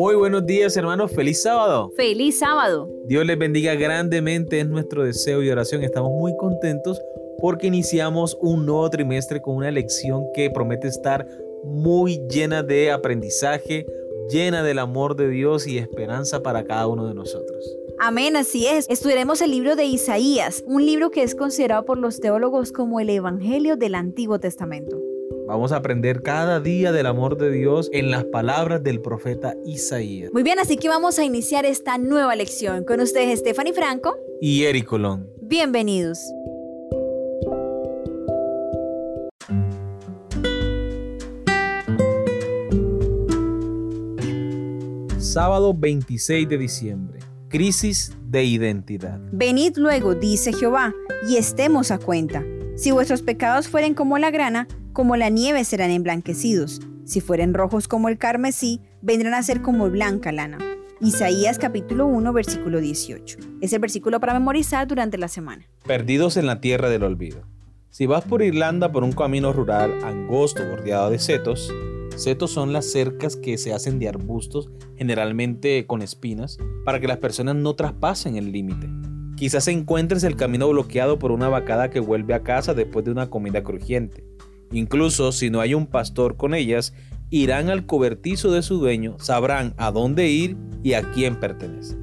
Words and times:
Muy 0.00 0.14
buenos 0.14 0.46
días 0.46 0.74
hermanos, 0.78 1.12
feliz 1.12 1.42
sábado. 1.42 1.92
Feliz 1.94 2.38
sábado. 2.38 2.88
Dios 3.04 3.26
les 3.26 3.38
bendiga 3.38 3.74
grandemente, 3.74 4.60
es 4.60 4.66
nuestro 4.66 5.04
deseo 5.04 5.42
y 5.42 5.50
oración. 5.50 5.82
Estamos 5.82 6.10
muy 6.12 6.34
contentos 6.38 6.98
porque 7.38 7.66
iniciamos 7.66 8.34
un 8.40 8.64
nuevo 8.64 8.88
trimestre 8.88 9.42
con 9.42 9.56
una 9.56 9.70
lección 9.70 10.24
que 10.32 10.48
promete 10.48 10.88
estar 10.88 11.26
muy 11.64 12.18
llena 12.30 12.62
de 12.62 12.90
aprendizaje, 12.90 13.84
llena 14.30 14.62
del 14.62 14.78
amor 14.78 15.16
de 15.16 15.28
Dios 15.28 15.66
y 15.66 15.76
esperanza 15.76 16.42
para 16.42 16.64
cada 16.64 16.86
uno 16.86 17.06
de 17.06 17.12
nosotros. 17.12 17.62
Amén, 17.98 18.36
así 18.36 18.66
es. 18.66 18.88
Estudiaremos 18.88 19.42
el 19.42 19.50
libro 19.50 19.76
de 19.76 19.84
Isaías, 19.84 20.64
un 20.66 20.86
libro 20.86 21.10
que 21.10 21.22
es 21.22 21.34
considerado 21.34 21.84
por 21.84 21.98
los 21.98 22.20
teólogos 22.20 22.72
como 22.72 23.00
el 23.00 23.10
Evangelio 23.10 23.76
del 23.76 23.94
Antiguo 23.94 24.40
Testamento. 24.40 25.09
Vamos 25.50 25.72
a 25.72 25.78
aprender 25.78 26.22
cada 26.22 26.60
día 26.60 26.92
del 26.92 27.06
amor 27.06 27.36
de 27.36 27.50
Dios 27.50 27.90
en 27.92 28.12
las 28.12 28.22
palabras 28.22 28.84
del 28.84 29.00
profeta 29.00 29.56
Isaías. 29.66 30.30
Muy 30.32 30.44
bien, 30.44 30.60
así 30.60 30.76
que 30.76 30.88
vamos 30.88 31.18
a 31.18 31.24
iniciar 31.24 31.66
esta 31.66 31.98
nueva 31.98 32.36
lección 32.36 32.84
con 32.84 33.00
ustedes 33.00 33.40
Stephanie 33.40 33.72
Franco 33.72 34.16
y 34.40 34.62
Eric 34.62 34.84
Colón. 34.84 35.28
Bienvenidos. 35.42 36.20
Sábado 45.18 45.74
26 45.74 46.48
de 46.48 46.58
diciembre. 46.58 47.18
Crisis 47.48 48.12
de 48.24 48.44
identidad. 48.44 49.18
Venid 49.32 49.78
luego, 49.78 50.14
dice 50.14 50.52
Jehová, 50.52 50.94
y 51.28 51.38
estemos 51.38 51.90
a 51.90 51.98
cuenta. 51.98 52.44
Si 52.76 52.92
vuestros 52.92 53.22
pecados 53.22 53.66
fueren 53.66 53.94
como 53.94 54.16
la 54.16 54.30
grana, 54.30 54.68
como 54.92 55.16
la 55.16 55.28
nieve 55.28 55.64
serán 55.64 55.90
emblanquecidos. 55.90 56.80
Si 57.04 57.20
fueren 57.20 57.54
rojos 57.54 57.88
como 57.88 58.08
el 58.08 58.18
carmesí, 58.18 58.80
vendrán 59.02 59.34
a 59.34 59.42
ser 59.42 59.62
como 59.62 59.90
blanca 59.90 60.32
lana. 60.32 60.58
Isaías 61.00 61.58
capítulo 61.58 62.06
1, 62.06 62.32
versículo 62.32 62.80
18. 62.80 63.38
Es 63.60 63.72
el 63.72 63.78
versículo 63.78 64.20
para 64.20 64.34
memorizar 64.34 64.86
durante 64.86 65.16
la 65.16 65.28
semana. 65.28 65.64
Perdidos 65.86 66.36
en 66.36 66.46
la 66.46 66.60
tierra 66.60 66.90
del 66.90 67.04
olvido. 67.04 67.42
Si 67.88 68.06
vas 68.06 68.24
por 68.24 68.42
Irlanda 68.42 68.92
por 68.92 69.02
un 69.02 69.12
camino 69.12 69.52
rural 69.52 70.04
angosto 70.04 70.62
bordeado 70.68 71.10
de 71.10 71.18
setos, 71.18 71.72
setos 72.16 72.50
son 72.50 72.72
las 72.72 72.90
cercas 72.90 73.36
que 73.36 73.58
se 73.58 73.72
hacen 73.72 73.98
de 73.98 74.08
arbustos, 74.08 74.70
generalmente 74.96 75.86
con 75.86 76.02
espinas, 76.02 76.58
para 76.84 77.00
que 77.00 77.08
las 77.08 77.18
personas 77.18 77.56
no 77.56 77.74
traspasen 77.74 78.36
el 78.36 78.52
límite. 78.52 78.88
Quizás 79.36 79.68
encuentres 79.68 80.22
el 80.22 80.36
camino 80.36 80.68
bloqueado 80.68 81.18
por 81.18 81.32
una 81.32 81.48
vacada 81.48 81.88
que 81.88 81.98
vuelve 81.98 82.34
a 82.34 82.42
casa 82.42 82.74
después 82.74 83.06
de 83.06 83.10
una 83.10 83.30
comida 83.30 83.62
crujiente. 83.62 84.22
Incluso 84.72 85.32
si 85.32 85.50
no 85.50 85.60
hay 85.60 85.74
un 85.74 85.86
pastor 85.86 86.36
con 86.36 86.54
ellas, 86.54 86.92
irán 87.30 87.70
al 87.70 87.86
cobertizo 87.86 88.50
de 88.52 88.62
su 88.62 88.78
dueño, 88.78 89.16
sabrán 89.18 89.74
a 89.76 89.90
dónde 89.90 90.28
ir 90.28 90.56
y 90.82 90.94
a 90.94 91.10
quién 91.12 91.38
pertenece. 91.38 91.96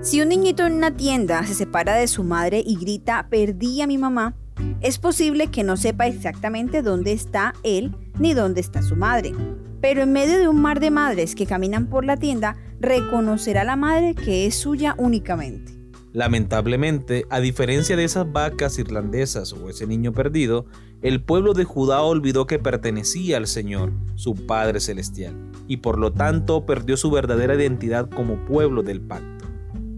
Si 0.00 0.20
un 0.20 0.28
niñito 0.28 0.66
en 0.66 0.74
una 0.74 0.94
tienda 0.94 1.46
se 1.46 1.54
separa 1.54 1.94
de 1.94 2.08
su 2.08 2.24
madre 2.24 2.62
y 2.64 2.76
grita, 2.76 3.26
perdí 3.30 3.80
a 3.80 3.86
mi 3.86 3.96
mamá, 3.96 4.34
es 4.80 4.98
posible 4.98 5.48
que 5.48 5.64
no 5.64 5.76
sepa 5.76 6.06
exactamente 6.06 6.82
dónde 6.82 7.12
está 7.12 7.54
él 7.62 7.96
ni 8.18 8.34
dónde 8.34 8.60
está 8.60 8.82
su 8.82 8.96
madre. 8.96 9.32
Pero 9.80 10.02
en 10.02 10.12
medio 10.12 10.38
de 10.38 10.48
un 10.48 10.60
mar 10.60 10.80
de 10.80 10.90
madres 10.90 11.34
que 11.34 11.46
caminan 11.46 11.88
por 11.88 12.04
la 12.04 12.16
tienda, 12.16 12.56
reconocerá 12.80 13.64
la 13.64 13.76
madre 13.76 14.14
que 14.14 14.46
es 14.46 14.54
suya 14.54 14.94
únicamente. 14.98 15.72
Lamentablemente, 16.12 17.24
a 17.28 17.40
diferencia 17.40 17.96
de 17.96 18.04
esas 18.04 18.30
vacas 18.30 18.78
irlandesas 18.78 19.52
o 19.52 19.68
ese 19.68 19.86
niño 19.86 20.12
perdido, 20.12 20.66
el 21.04 21.20
pueblo 21.20 21.52
de 21.52 21.64
Judá 21.64 22.00
olvidó 22.00 22.46
que 22.46 22.58
pertenecía 22.58 23.36
al 23.36 23.46
Señor, 23.46 23.92
su 24.14 24.34
Padre 24.46 24.80
Celestial, 24.80 25.36
y 25.68 25.76
por 25.76 25.98
lo 25.98 26.14
tanto 26.14 26.64
perdió 26.64 26.96
su 26.96 27.10
verdadera 27.10 27.54
identidad 27.54 28.08
como 28.08 28.42
pueblo 28.46 28.82
del 28.82 29.02
pacto. 29.02 29.44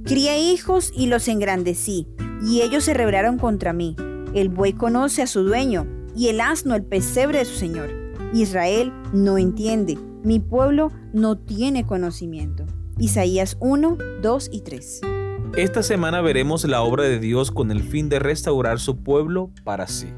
Crié 0.03 0.41
hijos 0.41 0.93
y 0.93 1.07
los 1.07 1.29
engrandecí, 1.29 2.09
y 2.45 2.63
ellos 2.63 2.83
se 2.83 2.93
rebelaron 2.93 3.39
contra 3.39 3.73
mí. 3.73 3.95
El 4.35 4.49
buey 4.49 4.73
conoce 4.73 5.23
a 5.23 5.29
su 5.29 5.45
dueño, 5.45 5.87
y 6.17 6.27
el 6.27 6.41
asno 6.41 6.75
el 6.75 6.83
pesebre 6.83 7.39
de 7.39 7.45
su 7.45 7.55
Señor. 7.55 7.89
Israel 8.35 8.93
no 9.13 9.39
entiende, 9.39 9.97
mi 10.25 10.41
pueblo 10.41 10.91
no 11.13 11.39
tiene 11.39 11.87
conocimiento. 11.87 12.67
Isaías 12.99 13.57
1, 13.61 13.97
2 14.23 14.49
y 14.51 14.63
3. 14.63 15.01
Esta 15.57 15.85
semana 15.85 16.21
veremos 16.21 16.65
la 16.65 16.83
obra 16.83 17.05
de 17.05 17.21
Dios 17.21 17.53
con 17.53 17.71
el 17.71 17.85
fin 17.85 18.09
de 18.09 18.19
restaurar 18.19 18.81
su 18.81 19.05
pueblo 19.05 19.53
para 19.63 19.87
sí. 19.87 20.09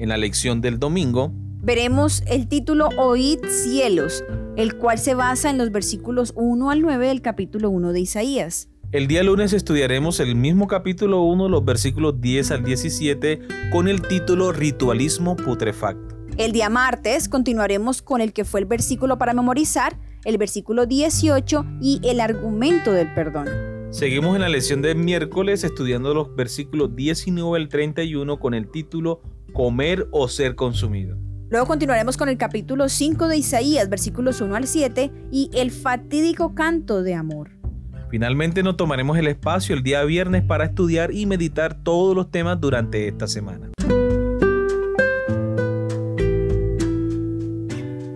En 0.00 0.08
la 0.08 0.16
lección 0.16 0.62
del 0.62 0.78
domingo, 0.78 1.30
veremos 1.62 2.22
el 2.26 2.48
título 2.48 2.88
Oíd 2.96 3.40
cielos, 3.44 4.24
el 4.56 4.76
cual 4.76 4.98
se 4.98 5.12
basa 5.14 5.50
en 5.50 5.58
los 5.58 5.70
versículos 5.72 6.32
1 6.36 6.70
al 6.70 6.80
9 6.80 7.08
del 7.08 7.20
capítulo 7.20 7.68
1 7.68 7.92
de 7.92 8.00
Isaías. 8.00 8.70
El 8.92 9.08
día 9.08 9.22
lunes 9.22 9.52
estudiaremos 9.52 10.18
el 10.20 10.36
mismo 10.36 10.68
capítulo 10.68 11.20
1, 11.24 11.50
los 11.50 11.66
versículos 11.66 12.18
10 12.18 12.50
al 12.50 12.64
17, 12.64 13.40
con 13.70 13.88
el 13.88 14.00
título 14.00 14.52
Ritualismo 14.52 15.36
putrefacto. 15.36 16.16
El 16.38 16.52
día 16.52 16.70
martes 16.70 17.28
continuaremos 17.28 18.00
con 18.00 18.22
el 18.22 18.32
que 18.32 18.46
fue 18.46 18.60
el 18.60 18.66
versículo 18.66 19.18
para 19.18 19.34
memorizar, 19.34 19.98
el 20.24 20.38
versículo 20.38 20.86
18 20.86 21.66
y 21.82 22.00
el 22.04 22.20
argumento 22.20 22.92
del 22.92 23.12
perdón. 23.12 23.48
Seguimos 23.90 24.36
en 24.36 24.42
la 24.42 24.48
lección 24.48 24.82
de 24.82 24.94
miércoles 24.94 25.64
estudiando 25.64 26.14
los 26.14 26.36
versículos 26.36 26.94
19 26.94 27.58
al 27.58 27.68
31 27.68 28.38
con 28.38 28.54
el 28.54 28.70
título 28.70 29.20
Comer 29.52 30.06
o 30.10 30.28
ser 30.28 30.54
consumido. 30.54 31.16
Luego 31.50 31.66
continuaremos 31.66 32.16
con 32.16 32.28
el 32.28 32.38
capítulo 32.38 32.88
5 32.88 33.26
de 33.26 33.38
Isaías, 33.38 33.88
versículos 33.88 34.40
1 34.40 34.54
al 34.54 34.68
7 34.68 35.10
y 35.32 35.50
el 35.52 35.72
fatídico 35.72 36.54
canto 36.54 37.02
de 37.02 37.14
amor. 37.14 37.50
Finalmente 38.08 38.62
nos 38.62 38.76
tomaremos 38.76 39.18
el 39.18 39.26
espacio 39.26 39.74
el 39.74 39.82
día 39.82 40.04
viernes 40.04 40.44
para 40.44 40.64
estudiar 40.64 41.12
y 41.12 41.26
meditar 41.26 41.74
todos 41.82 42.14
los 42.14 42.30
temas 42.30 42.60
durante 42.60 43.08
esta 43.08 43.26
semana. 43.26 43.70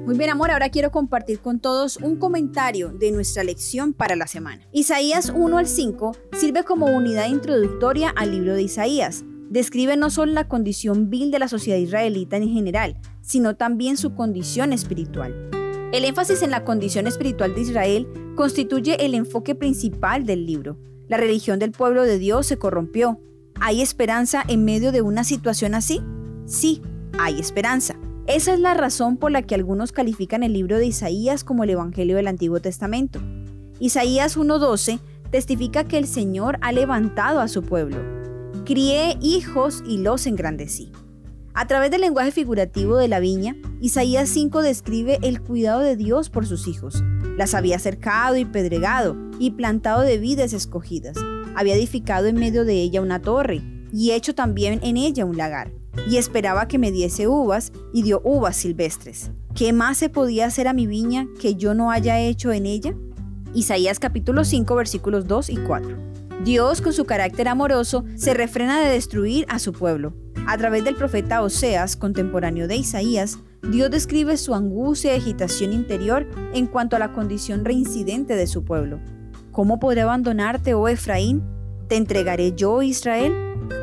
Muy 0.05 0.19
bien, 0.19 0.31
amor, 0.31 0.53
ahora 0.53 0.69
quiero 0.69 0.93
compartir 0.93 1.41
con 1.41 1.59
todos 1.59 1.97
un 1.97 2.15
comentario 2.16 2.91
de 2.91 3.11
nuestra 3.11 3.43
lección 3.43 3.93
para 3.93 4.15
la 4.15 4.28
semana. 4.28 4.62
Isaías 4.71 5.33
1 5.34 5.59
al 5.59 5.66
5 5.66 6.16
sirve 6.33 6.62
como 6.62 6.87
unidad 6.87 7.27
introductoria 7.27 8.11
al 8.11 8.31
libro 8.31 8.55
de 8.55 8.62
Isaías. 8.62 9.25
Describe 9.50 9.97
no 9.97 10.10
solo 10.10 10.32
la 10.32 10.49
condición 10.49 11.10
vil 11.10 11.31
de 11.31 11.38
la 11.38 11.49
sociedad 11.49 11.78
israelita 11.78 12.37
en 12.37 12.49
general, 12.49 12.97
sino 13.21 13.56
también 13.56 13.97
su 13.97 14.15
condición 14.15 14.72
espiritual. 14.72 15.34
El 15.93 16.05
énfasis 16.05 16.43
en 16.43 16.50
la 16.50 16.65
condición 16.65 17.06
espiritual 17.06 17.54
de 17.54 17.60
Israel 17.60 18.09
constituye 18.34 19.04
el 19.04 19.15
enfoque 19.15 19.54
principal 19.54 20.27
del 20.27 20.44
libro. 20.47 20.77
La 21.09 21.19
religión 21.19 21.59
del 21.59 21.71
pueblo 21.71 22.03
de 22.03 22.19
Dios 22.19 22.47
se 22.47 22.59
corrompió. 22.59 23.21
¿Hay 23.60 23.81
esperanza 23.81 24.43
en 24.49 24.65
medio 24.65 24.91
de 24.91 25.03
una 25.03 25.22
situación 25.22 25.75
así? 25.75 26.00
Sí, 26.47 26.83
hay 27.19 27.38
esperanza. 27.38 27.94
Esa 28.27 28.54
es 28.54 28.60
la 28.60 28.75
razón 28.75 29.19
por 29.19 29.31
la 29.31 29.43
que 29.43 29.54
algunos 29.54 29.93
califican 29.93 30.43
el 30.43 30.54
libro 30.54 30.78
de 30.78 30.87
Isaías 30.87 31.44
como 31.44 31.62
el 31.62 31.71
Evangelio 31.71 32.16
del 32.16 32.27
Antiguo 32.27 32.59
Testamento. 32.60 33.21
Isaías 33.78 34.38
1.12 34.38 34.99
testifica 35.31 35.84
que 35.84 35.99
el 35.99 36.06
Señor 36.06 36.59
ha 36.62 36.72
levantado 36.72 37.41
a 37.41 37.49
su 37.49 37.62
pueblo. 37.62 38.13
Crié 38.64 39.19
hijos 39.20 39.84
y 39.86 39.98
los 39.98 40.26
engrandecí. 40.26 40.91
A 41.52 41.66
través 41.66 41.91
del 41.91 42.00
lenguaje 42.00 42.30
figurativo 42.30 42.97
de 42.97 43.08
la 43.08 43.20
viña, 43.20 43.56
Isaías 43.82 44.30
5 44.30 44.62
describe 44.62 45.19
el 45.20 45.42
cuidado 45.42 45.80
de 45.80 45.97
Dios 45.97 46.30
por 46.30 46.47
sus 46.47 46.66
hijos. 46.66 47.04
Las 47.36 47.53
había 47.53 47.78
cercado 47.78 48.38
y 48.38 48.47
pedregado 48.47 49.19
y 49.38 49.50
plantado 49.50 50.00
de 50.00 50.16
vides 50.16 50.54
escogidas. 50.54 51.19
Había 51.54 51.74
edificado 51.74 52.26
en 52.26 52.36
medio 52.36 52.64
de 52.64 52.80
ella 52.80 53.03
una 53.03 53.20
torre 53.20 53.60
y 53.92 54.12
hecho 54.12 54.34
también 54.34 54.80
en 54.82 54.97
ella 54.97 55.26
un 55.26 55.36
lagar 55.36 55.70
y 56.08 56.16
esperaba 56.16 56.66
que 56.66 56.78
me 56.78 56.91
diese 56.91 57.28
uvas 57.28 57.70
y 57.92 58.03
dio 58.03 58.22
uvas 58.24 58.56
silvestres. 58.56 59.30
¿Qué 59.54 59.74
más 59.74 59.98
se 59.98 60.09
podía 60.09 60.47
hacer 60.47 60.68
a 60.68 60.72
mi 60.72 60.86
viña 60.86 61.28
que 61.39 61.54
yo 61.54 61.74
no 61.74 61.91
haya 61.91 62.18
hecho 62.18 62.50
en 62.50 62.65
ella? 62.65 62.94
Isaías 63.53 63.98
capítulo 63.98 64.42
5 64.42 64.74
versículos 64.74 65.27
2 65.27 65.50
y 65.50 65.56
4. 65.59 66.15
Dios 66.42 66.81
con 66.81 66.92
su 66.92 67.04
carácter 67.04 67.48
amoroso 67.48 68.04
se 68.16 68.34
refrena 68.34 68.81
de 68.81 68.91
destruir 68.91 69.47
a 69.48 69.59
su 69.59 69.72
pueblo. 69.72 70.15
A 70.47 70.59
través 70.59 70.84
del 70.84 70.95
profeta 70.95 71.42
Oseas, 71.42 71.97
contemporáneo 71.97 72.69
de 72.69 72.77
Isaías, 72.77 73.39
Dios 73.71 73.91
describe 73.91 74.36
su 74.36 74.54
angustia 74.54 75.15
y 75.15 75.19
agitación 75.19 75.72
interior 75.72 76.27
en 76.53 76.66
cuanto 76.66 76.97
a 76.97 76.98
la 76.98 77.13
condición 77.13 77.65
reincidente 77.65 78.36
de 78.36 78.47
su 78.47 78.65
pueblo. 78.65 79.01
¿Cómo 79.53 79.78
podré 79.78 80.03
abandonarte, 80.03 80.75
oh 80.75 80.89
Efraín? 80.89 81.42
¿Te 81.89 81.97
entregaré 81.97 82.53
yo, 82.54 82.83
Israel? 82.83 83.33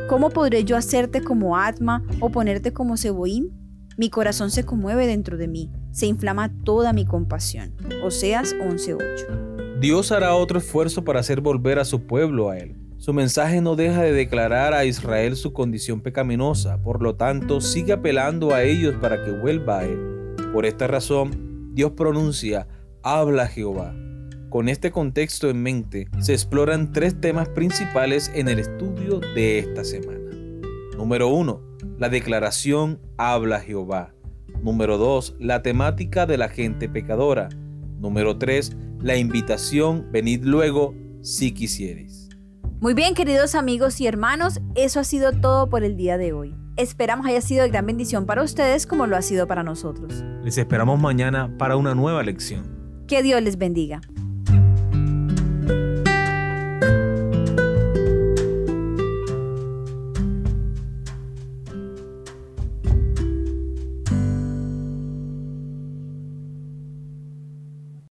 ¿Cómo 0.08 0.30
podré 0.30 0.64
yo 0.64 0.76
hacerte 0.76 1.24
como 1.24 1.58
Atma 1.58 2.04
o 2.20 2.30
ponerte 2.30 2.74
como 2.74 2.98
Seboim? 2.98 3.50
Mi 3.98 4.10
corazón 4.10 4.52
se 4.52 4.66
conmueve 4.66 5.08
dentro 5.08 5.38
de 5.38 5.48
mí, 5.48 5.72
se 5.92 6.06
inflama 6.06 6.52
toda 6.64 6.94
mi 6.94 7.06
compasión. 7.06 7.74
Oseas 8.04 8.54
11:8. 8.54 9.61
Dios 9.82 10.12
hará 10.12 10.36
otro 10.36 10.60
esfuerzo 10.60 11.04
para 11.04 11.22
hacer 11.22 11.42
volver 11.42 11.80
a 11.80 11.86
su 11.86 12.06
pueblo 12.06 12.52
a 12.52 12.58
Él. 12.60 12.76
Su 12.98 13.14
mensaje 13.14 13.62
no 13.62 13.76
deja 13.76 14.04
de 14.04 14.12
declarar 14.12 14.76
a 14.76 14.86
Israel 14.86 15.36
su 15.36 15.54
condición 15.54 16.02
pecaminosa, 16.02 16.80
por 16.84 17.02
lo 17.02 17.16
tanto 17.16 17.62
sigue 17.62 17.94
apelando 17.94 18.54
a 18.54 18.62
ellos 18.62 18.94
para 19.02 19.26
que 19.26 19.32
vuelva 19.32 19.80
a 19.80 19.86
Él. 19.86 20.36
Por 20.54 20.68
esta 20.68 20.86
razón, 20.86 21.72
Dios 21.74 21.94
pronuncia, 21.94 22.68
habla 23.02 23.48
Jehová. 23.48 23.96
Con 24.50 24.70
este 24.70 24.92
contexto 24.92 25.50
en 25.50 25.64
mente, 25.64 26.10
se 26.20 26.34
exploran 26.34 26.92
tres 26.92 27.20
temas 27.20 27.50
principales 27.50 28.32
en 28.36 28.50
el 28.50 28.60
estudio 28.60 29.20
de 29.34 29.58
esta 29.58 29.84
semana. 29.84 30.30
Número 30.96 31.30
1. 31.30 31.60
La 31.98 32.10
declaración 32.10 33.00
Habla 33.18 33.60
Jehová. 33.60 34.14
Número 34.62 35.00
2. 35.00 35.38
La 35.40 35.64
temática 35.64 36.28
de 36.28 36.38
la 36.38 36.50
gente 36.50 36.88
pecadora. 36.88 37.50
Número 38.02 38.38
3. 38.38 38.76
La 39.00 39.16
invitación 39.16 40.08
Venid 40.12 40.44
luego 40.44 40.96
si 41.22 41.52
quisieres. 41.54 42.30
Muy 42.80 42.96
bien, 42.96 43.14
queridos 43.14 43.54
amigos 43.54 44.02
y 44.02 44.08
hermanos, 44.08 44.60
eso 44.74 45.00
ha 45.00 45.04
sido 45.04 45.32
todo 45.32 45.70
por 45.70 45.84
el 45.84 45.96
día 45.96 46.18
de 46.18 46.34
hoy. 46.34 46.56
Esperamos 46.78 47.28
haya 47.28 47.42
sido 47.42 47.62
de 47.62 47.70
gran 47.70 47.86
bendición 47.86 48.26
para 48.26 48.42
ustedes 48.42 48.88
como 48.88 49.06
lo 49.06 49.16
ha 49.16 49.22
sido 49.22 49.46
para 49.46 49.62
nosotros. 49.62 50.24
Les 50.44 50.58
esperamos 50.58 51.00
mañana 51.00 51.56
para 51.60 51.76
una 51.76 51.94
nueva 51.94 52.24
lección. 52.24 53.06
Que 53.08 53.22
Dios 53.22 53.40
les 53.44 53.58
bendiga. 53.58 54.02